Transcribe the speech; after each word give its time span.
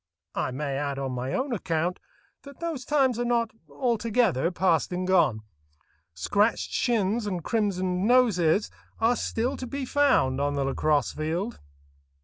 I 0.33 0.49
may 0.49 0.77
add 0.77 0.97
on 0.97 1.11
my 1.11 1.31
own 1.31 1.53
account 1.53 1.99
that 2.41 2.59
those 2.59 2.85
times 2.85 3.19
are 3.19 3.23
not 3.23 3.51
altogether 3.69 4.49
past 4.49 4.91
and 4.91 5.05
gone. 5.05 5.41
Scratched 6.15 6.71
shins 6.71 7.27
and 7.27 7.43
crimsoned 7.43 8.07
noses 8.07 8.71
are 8.99 9.15
still 9.15 9.55
to 9.57 9.67
be 9.67 9.85
found 9.85 10.41
on 10.41 10.55
the 10.55 10.63
lacrosse 10.65 11.11
field. 11.13 11.59